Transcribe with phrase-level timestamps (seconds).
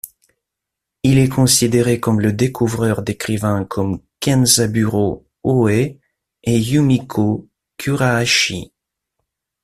[1.03, 5.99] Il est considéré comme le découvreur d'écrivains comme Kenzaburō Ōe
[6.41, 8.73] et Yumiko Kurahashi.